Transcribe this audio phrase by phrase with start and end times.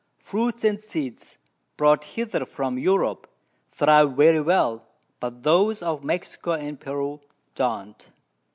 [0.17, 1.37] Fruits and Seeds
[1.77, 3.27] brought hither from Europe
[3.71, 4.83] thrive very well,
[5.19, 7.19] but those of Mexico and Peru
[7.53, 8.09] don't.